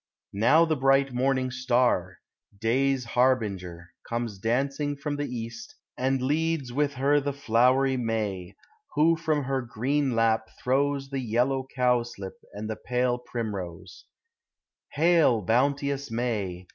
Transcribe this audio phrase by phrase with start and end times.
[0.33, 2.17] Now the bright .norning star,
[2.63, 3.91] .lay's harbinger.
[4.09, 8.55] Comes dancing from the east, and leads witt her The flowerv May,
[8.95, 14.05] who from her green lap throws The yellow cowslip and the pale primrose.
[14.07, 15.03] 86 POEMS OF NATURE.
[15.19, 16.65] Hail, bounteous May!